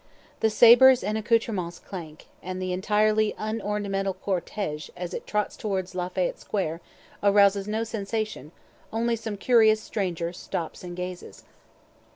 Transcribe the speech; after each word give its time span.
The 0.39 0.49
sabres 0.49 1.03
and 1.03 1.15
accoutrements 1.15 1.77
clank, 1.77 2.25
and 2.41 2.59
the 2.59 2.73
entirely 2.73 3.35
unornamental 3.37 4.15
cortège 4.15 4.89
as 4.97 5.13
it 5.13 5.27
trots 5.27 5.55
towards 5.55 5.93
Lafayette 5.93 6.39
square 6.39 6.81
arouses 7.21 7.67
no 7.67 7.83
sensation, 7.83 8.51
only 8.91 9.15
some 9.15 9.37
curious 9.37 9.79
stranger 9.79 10.33
stops 10.33 10.83
and 10.83 10.97
gazes. 10.97 11.43